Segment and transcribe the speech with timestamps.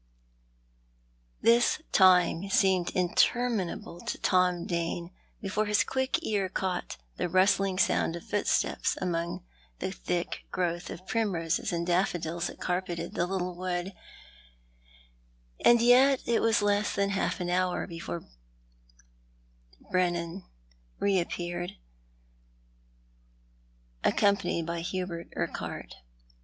[1.41, 1.53] 112 TJlou art the Man.
[1.53, 5.11] This time seemed interminable to Tom Dane
[5.43, 9.43] before his quick ear caught the rustling sound of footsteps among
[9.77, 13.93] the thick growth of primroses and daffodils that carpeted the little wood;
[15.63, 18.23] and yet it was less than half an hour before
[19.91, 20.45] Brennam
[20.97, 21.73] re appeared,
[24.03, 25.93] accompanied by Hubert Urquhart.